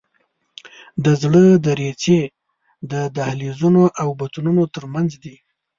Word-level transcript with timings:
د 1.03 1.05
زړه 1.21 1.43
دریڅې 1.65 2.21
د 2.91 2.93
دهلیزونو 3.15 3.83
او 4.01 4.07
بطنونو 4.19 4.63
تر 4.75 4.83
منځ 4.93 5.11
دي. 5.23 5.35